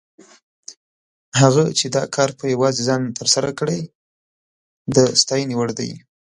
[1.39, 3.79] هغه چې دا کار په یوازې ځان تر سره کړی،
[4.95, 5.91] د ستاینې وړ دی.